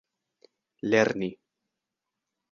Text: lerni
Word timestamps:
lerni 0.89 1.29